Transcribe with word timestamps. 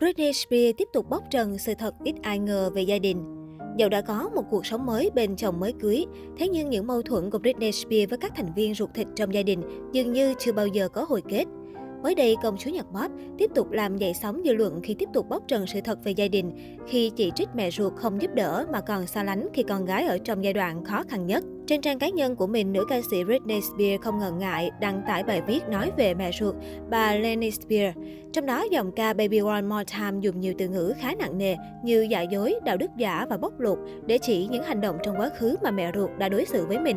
Britney 0.00 0.32
Spears 0.32 0.76
tiếp 0.76 0.88
tục 0.92 1.08
bóc 1.08 1.22
trần 1.30 1.58
sự 1.58 1.74
thật 1.78 1.94
ít 2.04 2.14
ai 2.22 2.38
ngờ 2.38 2.70
về 2.74 2.82
gia 2.82 2.98
đình. 2.98 3.24
Dẫu 3.76 3.88
đã 3.88 4.00
có 4.00 4.30
một 4.34 4.42
cuộc 4.50 4.66
sống 4.66 4.86
mới 4.86 5.10
bên 5.14 5.36
chồng 5.36 5.60
mới 5.60 5.72
cưới, 5.80 6.04
thế 6.38 6.48
nhưng 6.48 6.70
những 6.70 6.86
mâu 6.86 7.02
thuẫn 7.02 7.30
của 7.30 7.38
Britney 7.38 7.72
Spears 7.72 8.10
với 8.10 8.18
các 8.18 8.32
thành 8.36 8.54
viên 8.56 8.74
ruột 8.74 8.90
thịt 8.94 9.06
trong 9.16 9.34
gia 9.34 9.42
đình 9.42 9.62
dường 9.92 10.12
như 10.12 10.34
chưa 10.38 10.52
bao 10.52 10.66
giờ 10.66 10.88
có 10.88 11.04
hồi 11.08 11.22
kết. 11.28 11.44
Mới 12.02 12.14
đây, 12.14 12.36
công 12.42 12.56
chúa 12.56 12.70
nhật 12.70 12.86
pop 12.86 13.10
tiếp 13.38 13.50
tục 13.54 13.70
làm 13.70 13.96
dậy 13.96 14.14
sóng 14.14 14.42
dư 14.44 14.52
luận 14.52 14.80
khi 14.82 14.94
tiếp 14.94 15.08
tục 15.14 15.28
bóc 15.28 15.42
trần 15.48 15.66
sự 15.66 15.80
thật 15.80 15.98
về 16.04 16.12
gia 16.12 16.28
đình, 16.28 16.76
khi 16.88 17.10
chỉ 17.16 17.32
trích 17.34 17.48
mẹ 17.54 17.70
ruột 17.70 17.92
không 17.96 18.22
giúp 18.22 18.34
đỡ 18.34 18.66
mà 18.72 18.80
còn 18.80 19.06
xa 19.06 19.22
lánh 19.22 19.48
khi 19.54 19.62
con 19.62 19.84
gái 19.84 20.06
ở 20.06 20.18
trong 20.18 20.44
giai 20.44 20.52
đoạn 20.52 20.84
khó 20.84 21.02
khăn 21.08 21.26
nhất. 21.26 21.44
Trên 21.66 21.80
trang 21.80 21.98
cá 21.98 22.08
nhân 22.08 22.36
của 22.36 22.46
mình, 22.46 22.72
nữ 22.72 22.84
ca 22.88 23.00
sĩ 23.10 23.24
Britney 23.24 23.60
Spears 23.60 24.02
không 24.02 24.18
ngần 24.18 24.38
ngại 24.38 24.70
đăng 24.80 25.02
tải 25.06 25.22
bài 25.22 25.42
viết 25.46 25.60
nói 25.68 25.90
về 25.96 26.14
mẹ 26.14 26.30
ruột, 26.40 26.54
bà 26.90 27.14
Lenny 27.14 27.50
Spears. 27.50 27.98
Trong 28.32 28.46
đó, 28.46 28.64
dòng 28.70 28.92
ca 28.92 29.12
Baby 29.12 29.38
One 29.38 29.62
More 29.62 29.84
Time 29.98 30.18
dùng 30.20 30.40
nhiều 30.40 30.54
từ 30.58 30.68
ngữ 30.68 30.94
khá 31.00 31.14
nặng 31.18 31.38
nề 31.38 31.56
như 31.84 32.06
giả 32.10 32.22
dối, 32.22 32.54
đạo 32.64 32.76
đức 32.76 32.90
giả 32.96 33.26
và 33.30 33.36
bóc 33.36 33.60
lột 33.60 33.78
để 34.06 34.18
chỉ 34.18 34.46
những 34.50 34.62
hành 34.62 34.80
động 34.80 34.98
trong 35.02 35.20
quá 35.20 35.30
khứ 35.38 35.56
mà 35.62 35.70
mẹ 35.70 35.92
ruột 35.94 36.10
đã 36.18 36.28
đối 36.28 36.44
xử 36.44 36.66
với 36.66 36.78
mình. 36.78 36.96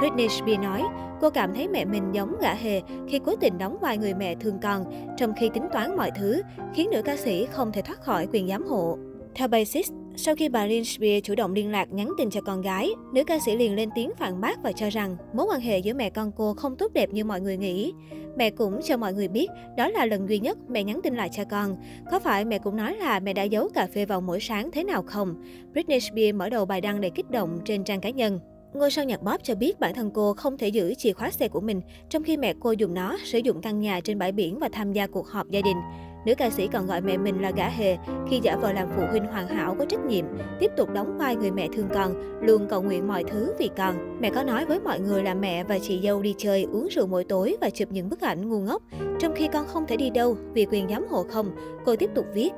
Britney 0.00 0.28
Spears 0.28 0.62
nói, 0.62 0.82
cô 1.20 1.30
cảm 1.30 1.54
thấy 1.54 1.68
mẹ 1.68 1.84
mình 1.84 2.02
giống 2.12 2.36
gã 2.40 2.54
hề 2.54 2.82
khi 3.08 3.20
cố 3.24 3.36
tình 3.36 3.58
đóng 3.58 3.78
vai 3.80 3.98
người 3.98 4.14
mẹ 4.14 4.34
thương 4.34 4.58
con, 4.62 4.84
trong 5.16 5.32
khi 5.36 5.50
tính 5.54 5.62
toán 5.72 5.96
mọi 5.96 6.10
thứ, 6.18 6.42
khiến 6.74 6.90
nữ 6.90 7.02
ca 7.02 7.16
sĩ 7.16 7.46
không 7.46 7.72
thể 7.72 7.82
thoát 7.82 8.00
khỏi 8.00 8.26
quyền 8.32 8.48
giám 8.48 8.66
hộ. 8.66 8.98
Theo 9.34 9.48
Basis, 9.48 9.90
sau 10.16 10.34
khi 10.34 10.48
bà 10.48 10.66
Lynn 10.66 10.84
Spears 10.84 11.24
chủ 11.24 11.34
động 11.34 11.52
liên 11.54 11.70
lạc 11.70 11.92
nhắn 11.92 12.12
tin 12.18 12.30
cho 12.30 12.40
con 12.40 12.62
gái, 12.62 12.90
nữ 13.12 13.24
ca 13.24 13.38
sĩ 13.38 13.56
liền 13.56 13.74
lên 13.74 13.88
tiếng 13.94 14.10
phản 14.18 14.40
bác 14.40 14.62
và 14.62 14.72
cho 14.72 14.90
rằng 14.90 15.16
mối 15.32 15.46
quan 15.50 15.60
hệ 15.60 15.78
giữa 15.78 15.94
mẹ 15.94 16.10
con 16.10 16.32
cô 16.36 16.54
không 16.54 16.76
tốt 16.76 16.92
đẹp 16.92 17.10
như 17.10 17.24
mọi 17.24 17.40
người 17.40 17.56
nghĩ. 17.56 17.92
Mẹ 18.36 18.50
cũng 18.50 18.80
cho 18.84 18.96
mọi 18.96 19.12
người 19.12 19.28
biết 19.28 19.50
đó 19.76 19.88
là 19.88 20.06
lần 20.06 20.28
duy 20.28 20.38
nhất 20.38 20.58
mẹ 20.68 20.84
nhắn 20.84 21.00
tin 21.02 21.14
lại 21.16 21.28
cho 21.32 21.44
con. 21.50 21.76
Có 22.10 22.18
phải 22.18 22.44
mẹ 22.44 22.58
cũng 22.58 22.76
nói 22.76 22.96
là 22.96 23.20
mẹ 23.20 23.32
đã 23.32 23.42
giấu 23.42 23.68
cà 23.74 23.86
phê 23.94 24.04
vào 24.04 24.20
mỗi 24.20 24.40
sáng 24.40 24.70
thế 24.70 24.84
nào 24.84 25.02
không? 25.02 25.42
Britney 25.72 26.00
Spears 26.00 26.36
mở 26.36 26.48
đầu 26.48 26.64
bài 26.64 26.80
đăng 26.80 27.00
để 27.00 27.10
kích 27.10 27.30
động 27.30 27.58
trên 27.64 27.84
trang 27.84 28.00
cá 28.00 28.10
nhân. 28.10 28.40
Ngôi 28.78 28.90
sao 28.90 29.04
nhạc 29.04 29.20
pop 29.20 29.42
cho 29.42 29.54
biết 29.54 29.80
bản 29.80 29.94
thân 29.94 30.10
cô 30.14 30.34
không 30.34 30.58
thể 30.58 30.68
giữ 30.68 30.94
chìa 30.94 31.12
khóa 31.12 31.30
xe 31.30 31.48
của 31.48 31.60
mình, 31.60 31.80
trong 32.08 32.22
khi 32.22 32.36
mẹ 32.36 32.54
cô 32.60 32.72
dùng 32.72 32.94
nó 32.94 33.16
sử 33.24 33.38
dụng 33.38 33.60
căn 33.60 33.80
nhà 33.80 34.00
trên 34.04 34.18
bãi 34.18 34.32
biển 34.32 34.58
và 34.58 34.68
tham 34.72 34.92
gia 34.92 35.06
cuộc 35.06 35.28
họp 35.28 35.50
gia 35.50 35.60
đình. 35.60 35.76
Nữ 36.26 36.34
ca 36.34 36.50
sĩ 36.50 36.66
còn 36.66 36.86
gọi 36.86 37.00
mẹ 37.00 37.16
mình 37.16 37.42
là 37.42 37.50
gã 37.50 37.68
hề 37.68 37.96
khi 38.30 38.40
giả 38.42 38.56
vờ 38.56 38.72
làm 38.72 38.88
phụ 38.96 39.02
huynh 39.10 39.24
hoàn 39.24 39.48
hảo 39.48 39.76
có 39.78 39.84
trách 39.84 40.04
nhiệm, 40.06 40.24
tiếp 40.60 40.70
tục 40.76 40.88
đóng 40.92 41.18
vai 41.18 41.36
người 41.36 41.50
mẹ 41.50 41.68
thương 41.72 41.88
con, 41.94 42.14
luôn 42.42 42.66
cầu 42.68 42.82
nguyện 42.82 43.08
mọi 43.08 43.24
thứ 43.24 43.52
vì 43.58 43.70
con. 43.76 44.20
Mẹ 44.20 44.30
có 44.30 44.42
nói 44.42 44.64
với 44.64 44.80
mọi 44.80 45.00
người 45.00 45.22
là 45.22 45.34
mẹ 45.34 45.64
và 45.64 45.78
chị 45.78 46.00
dâu 46.02 46.22
đi 46.22 46.34
chơi, 46.38 46.62
uống 46.62 46.88
rượu 46.90 47.06
mỗi 47.06 47.24
tối 47.24 47.56
và 47.60 47.70
chụp 47.70 47.88
những 47.92 48.08
bức 48.08 48.20
ảnh 48.20 48.48
ngu 48.48 48.60
ngốc. 48.60 48.82
Trong 49.20 49.34
khi 49.36 49.48
con 49.52 49.66
không 49.66 49.86
thể 49.86 49.96
đi 49.96 50.10
đâu 50.10 50.36
vì 50.52 50.66
quyền 50.70 50.88
giám 50.88 51.06
hộ 51.10 51.24
không, 51.30 51.50
cô 51.84 51.96
tiếp 51.96 52.10
tục 52.14 52.26
viết. 52.34 52.50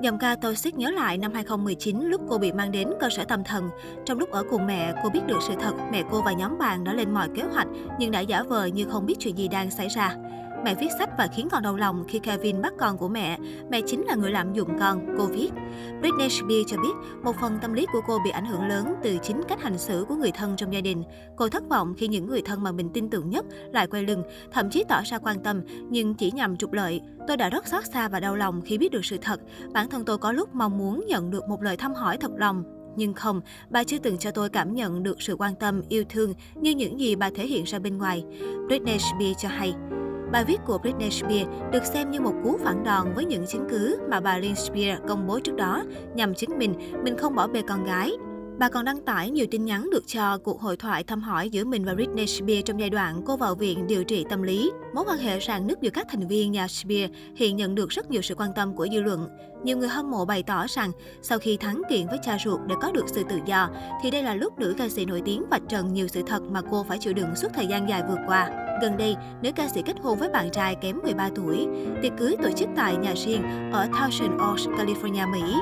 Giọng 0.00 0.18
ca 0.18 0.36
Toxic 0.36 0.74
nhớ 0.74 0.90
lại 0.90 1.18
năm 1.18 1.32
2019 1.34 2.00
lúc 2.00 2.20
cô 2.28 2.38
bị 2.38 2.52
mang 2.52 2.72
đến 2.72 2.88
cơ 3.00 3.08
sở 3.10 3.24
tâm 3.24 3.44
thần. 3.44 3.70
Trong 4.04 4.18
lúc 4.18 4.30
ở 4.30 4.44
cùng 4.50 4.66
mẹ, 4.66 4.92
cô 5.02 5.10
biết 5.10 5.20
được 5.26 5.38
sự 5.48 5.54
thật 5.60 5.72
mẹ 5.92 6.02
cô 6.10 6.22
và 6.22 6.32
nhóm 6.32 6.58
bạn 6.58 6.84
đã 6.84 6.92
lên 6.92 7.14
mọi 7.14 7.28
kế 7.34 7.42
hoạch 7.42 7.66
nhưng 7.98 8.10
đã 8.10 8.20
giả 8.20 8.42
vờ 8.42 8.66
như 8.66 8.84
không 8.84 9.06
biết 9.06 9.14
chuyện 9.18 9.38
gì 9.38 9.48
đang 9.48 9.70
xảy 9.70 9.88
ra. 9.88 10.16
Mẹ 10.64 10.74
viết 10.74 10.88
sách 10.98 11.10
và 11.18 11.28
khiến 11.34 11.48
con 11.50 11.62
đau 11.62 11.76
lòng 11.76 12.04
khi 12.08 12.18
Kevin 12.18 12.62
bắt 12.62 12.72
con 12.78 12.98
của 12.98 13.08
mẹ. 13.08 13.38
Mẹ 13.70 13.80
chính 13.86 14.04
là 14.04 14.14
người 14.14 14.30
lạm 14.30 14.52
dụng 14.52 14.78
con, 14.78 15.14
cô 15.18 15.26
viết. 15.26 15.50
Britney 16.00 16.28
Spears 16.28 16.66
cho 16.66 16.76
biết, 16.76 17.22
một 17.22 17.36
phần 17.40 17.58
tâm 17.62 17.72
lý 17.72 17.86
của 17.92 18.00
cô 18.06 18.18
bị 18.24 18.30
ảnh 18.30 18.46
hưởng 18.46 18.68
lớn 18.68 18.94
từ 19.02 19.18
chính 19.22 19.42
cách 19.48 19.62
hành 19.62 19.78
xử 19.78 20.04
của 20.08 20.14
người 20.14 20.30
thân 20.30 20.56
trong 20.56 20.72
gia 20.72 20.80
đình. 20.80 21.02
Cô 21.36 21.48
thất 21.48 21.68
vọng 21.68 21.94
khi 21.98 22.08
những 22.08 22.26
người 22.26 22.42
thân 22.42 22.62
mà 22.62 22.72
mình 22.72 22.90
tin 22.94 23.10
tưởng 23.10 23.30
nhất 23.30 23.44
lại 23.72 23.86
quay 23.86 24.02
lưng, 24.02 24.22
thậm 24.52 24.70
chí 24.70 24.84
tỏ 24.88 25.00
ra 25.04 25.18
quan 25.18 25.42
tâm, 25.42 25.60
nhưng 25.88 26.14
chỉ 26.14 26.30
nhằm 26.30 26.56
trục 26.56 26.72
lợi. 26.72 27.00
Tôi 27.28 27.36
đã 27.36 27.50
rất 27.50 27.66
xót 27.66 27.84
xa 27.92 28.08
và 28.08 28.20
đau 28.20 28.36
lòng 28.36 28.62
khi 28.64 28.78
biết 28.78 28.92
được 28.92 29.04
sự 29.04 29.18
thật. 29.22 29.40
Bản 29.72 29.88
thân 29.88 30.04
tôi 30.04 30.18
có 30.18 30.32
lúc 30.32 30.54
mong 30.54 30.78
muốn 30.78 31.04
nhận 31.06 31.30
được 31.30 31.48
một 31.48 31.62
lời 31.62 31.76
thăm 31.76 31.94
hỏi 31.94 32.16
thật 32.16 32.30
lòng, 32.36 32.64
nhưng 32.96 33.14
không, 33.14 33.40
bà 33.70 33.84
chưa 33.84 33.98
từng 33.98 34.18
cho 34.18 34.30
tôi 34.30 34.48
cảm 34.48 34.74
nhận 34.74 35.02
được 35.02 35.22
sự 35.22 35.36
quan 35.38 35.54
tâm, 35.54 35.82
yêu 35.88 36.04
thương 36.08 36.34
như 36.54 36.70
những 36.70 37.00
gì 37.00 37.16
bà 37.16 37.30
thể 37.34 37.46
hiện 37.46 37.64
ra 37.64 37.78
bên 37.78 37.98
ngoài. 37.98 38.24
Britney 38.68 38.98
Spears 38.98 39.42
cho 39.42 39.48
hay. 39.48 39.74
Bài 40.32 40.44
viết 40.44 40.58
của 40.66 40.78
Britney 40.78 41.10
Spears 41.10 41.50
được 41.72 41.84
xem 41.84 42.10
như 42.10 42.20
một 42.20 42.34
cú 42.44 42.58
phản 42.64 42.84
đòn 42.84 43.12
với 43.14 43.24
những 43.24 43.46
chứng 43.46 43.66
cứ 43.70 43.98
mà 44.10 44.20
bà 44.20 44.38
Lynn 44.38 44.54
Spears 44.54 45.02
công 45.08 45.26
bố 45.26 45.40
trước 45.40 45.56
đó 45.56 45.84
nhằm 46.14 46.34
chứng 46.34 46.58
minh 46.58 46.74
mình 47.04 47.16
không 47.16 47.34
bỏ 47.34 47.46
bê 47.46 47.62
con 47.68 47.84
gái. 47.84 48.12
Bà 48.58 48.68
còn 48.68 48.84
đăng 48.84 49.00
tải 49.00 49.30
nhiều 49.30 49.46
tin 49.50 49.64
nhắn 49.64 49.88
được 49.92 50.06
cho 50.06 50.38
cuộc 50.38 50.60
hội 50.60 50.76
thoại 50.76 51.04
thăm 51.04 51.20
hỏi 51.20 51.50
giữa 51.50 51.64
mình 51.64 51.84
và 51.84 51.94
Britney 51.94 52.26
Spears 52.26 52.64
trong 52.64 52.80
giai 52.80 52.90
đoạn 52.90 53.22
cô 53.26 53.36
vào 53.36 53.54
viện 53.54 53.86
điều 53.86 54.04
trị 54.04 54.24
tâm 54.30 54.42
lý. 54.42 54.70
Mối 54.94 55.04
quan 55.08 55.18
hệ 55.18 55.40
rạn 55.40 55.66
nứt 55.66 55.80
giữa 55.80 55.90
các 55.90 56.06
thành 56.10 56.28
viên 56.28 56.52
nhà 56.52 56.68
Spears 56.68 57.12
hiện 57.36 57.56
nhận 57.56 57.74
được 57.74 57.88
rất 57.88 58.10
nhiều 58.10 58.22
sự 58.22 58.34
quan 58.34 58.50
tâm 58.56 58.76
của 58.76 58.86
dư 58.92 59.00
luận. 59.00 59.28
Nhiều 59.64 59.76
người 59.76 59.88
hâm 59.88 60.10
mộ 60.10 60.24
bày 60.24 60.42
tỏ 60.42 60.66
rằng 60.68 60.92
sau 61.22 61.38
khi 61.38 61.56
thắng 61.56 61.82
kiện 61.90 62.06
với 62.06 62.18
cha 62.22 62.36
ruột 62.44 62.60
để 62.66 62.74
có 62.82 62.92
được 62.92 63.04
sự 63.08 63.22
tự 63.28 63.38
do, 63.46 63.68
thì 64.02 64.10
đây 64.10 64.22
là 64.22 64.34
lúc 64.34 64.58
nữ 64.58 64.74
ca 64.78 64.88
sĩ 64.88 65.04
nổi 65.04 65.22
tiếng 65.24 65.44
vạch 65.50 65.62
trần 65.68 65.92
nhiều 65.92 66.08
sự 66.08 66.22
thật 66.26 66.42
mà 66.42 66.60
cô 66.70 66.84
phải 66.88 66.98
chịu 66.98 67.12
đựng 67.12 67.36
suốt 67.36 67.48
thời 67.54 67.66
gian 67.66 67.88
dài 67.88 68.02
vừa 68.08 68.18
qua. 68.26 68.50
Gần 68.82 68.96
đây, 68.96 69.16
nữ 69.42 69.50
ca 69.56 69.68
sĩ 69.68 69.82
kết 69.82 69.96
hôn 70.02 70.18
với 70.18 70.28
bạn 70.28 70.50
trai 70.50 70.74
kém 70.74 70.98
13 71.02 71.30
tuổi. 71.34 71.66
Tiệc 72.02 72.12
cưới 72.18 72.36
tổ 72.42 72.50
chức 72.56 72.68
tại 72.76 72.96
nhà 72.96 73.12
riêng 73.16 73.42
ở 73.72 73.86
Thousand 73.98 74.40
Oaks, 74.40 74.68
California, 74.68 75.30
Mỹ. 75.32 75.54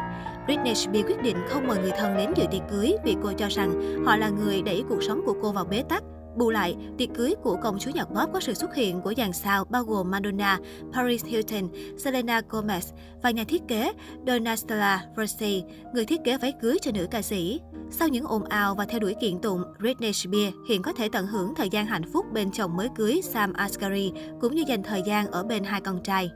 Britney 0.46 0.74
Spears 0.74 1.08
quyết 1.08 1.22
định 1.22 1.36
không 1.48 1.66
mời 1.66 1.78
người 1.78 1.92
thân 1.98 2.16
đến 2.16 2.30
dự 2.36 2.44
tiệc 2.50 2.62
cưới 2.70 2.92
vì 3.04 3.16
cô 3.22 3.32
cho 3.32 3.48
rằng 3.48 4.04
họ 4.04 4.16
là 4.16 4.28
người 4.28 4.62
đẩy 4.62 4.84
cuộc 4.88 5.02
sống 5.02 5.22
của 5.26 5.34
cô 5.42 5.52
vào 5.52 5.64
bế 5.64 5.82
tắc. 5.88 6.02
Bù 6.36 6.50
lại, 6.50 6.76
tiệc 6.98 7.08
cưới 7.14 7.34
của 7.42 7.56
công 7.62 7.78
chúa 7.78 7.90
nhạc 7.94 8.04
pop 8.04 8.32
có 8.32 8.40
sự 8.40 8.54
xuất 8.54 8.74
hiện 8.74 9.00
của 9.00 9.14
dàn 9.16 9.32
sao 9.32 9.64
bao 9.64 9.84
gồm 9.84 10.10
Madonna, 10.10 10.58
Paris 10.92 11.24
Hilton, 11.24 11.68
Selena 11.98 12.40
Gomez 12.50 12.92
và 13.22 13.30
nhà 13.30 13.44
thiết 13.44 13.62
kế 13.68 13.92
Donatella 14.26 15.06
Versace, 15.16 15.60
người 15.94 16.06
thiết 16.06 16.20
kế 16.24 16.38
váy 16.38 16.52
cưới 16.62 16.76
cho 16.82 16.90
nữ 16.94 17.06
ca 17.10 17.22
sĩ. 17.22 17.60
Sau 17.90 18.08
những 18.08 18.24
ồn 18.24 18.44
ào 18.44 18.74
và 18.74 18.84
theo 18.84 19.00
đuổi 19.00 19.14
kiện 19.20 19.38
tụng, 19.38 19.62
Britney 19.80 20.12
Spears 20.12 20.56
hiện 20.68 20.82
có 20.82 20.92
thể 20.92 21.08
tận 21.12 21.26
hưởng 21.26 21.54
thời 21.54 21.68
gian 21.68 21.86
hạnh 21.86 22.12
phúc 22.12 22.26
bên 22.32 22.50
chồng 22.52 22.76
mới 22.76 22.88
cưới 22.96 23.20
Sam 23.22 23.52
Asghari 23.52 24.12
cũng 24.40 24.54
như 24.54 24.64
dành 24.66 24.82
thời 24.82 25.02
gian 25.06 25.26
ở 25.26 25.44
bên 25.44 25.64
hai 25.64 25.80
con 25.80 26.02
trai. 26.02 26.30